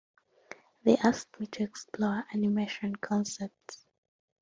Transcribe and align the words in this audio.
They 0.83 0.97
asked 0.97 1.39
me 1.39 1.45
to 1.45 1.61
explore 1.63 2.25
animation 2.33 2.95
concepts. 2.95 3.85